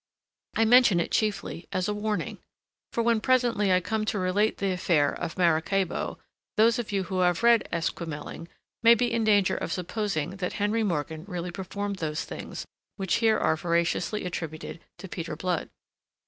I 0.55 0.65
mention 0.65 0.99
it 0.99 1.11
chiefly 1.11 1.67
as 1.71 1.87
a 1.87 1.93
warning, 1.93 2.39
for 2.91 3.03
when 3.03 3.21
presently 3.21 3.71
I 3.71 3.79
come 3.81 4.03
to 4.05 4.17
relate 4.17 4.57
the 4.57 4.71
affair 4.71 5.11
of 5.13 5.37
Maracaybo, 5.37 6.17
those 6.57 6.79
of 6.79 6.91
you 6.91 7.03
who 7.03 7.19
have 7.19 7.43
read 7.43 7.67
Esquemeling 7.71 8.47
may 8.81 8.95
be 8.95 9.13
in 9.13 9.23
danger 9.23 9.55
of 9.55 9.71
supposing 9.71 10.37
that 10.37 10.53
Henry 10.53 10.81
Morgan 10.81 11.23
really 11.27 11.51
performed 11.51 11.97
those 11.97 12.23
things 12.25 12.65
which 12.95 13.17
here 13.17 13.37
are 13.37 13.55
veraciously 13.55 14.25
attributed 14.25 14.79
to 14.97 15.07
Peter 15.07 15.35
Blood. 15.35 15.69